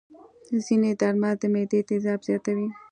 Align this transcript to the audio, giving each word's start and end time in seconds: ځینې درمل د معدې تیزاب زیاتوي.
ځینې 0.65 0.91
درمل 1.01 1.35
د 1.39 1.43
معدې 1.53 1.79
تیزاب 1.89 2.19
زیاتوي. 2.27 2.67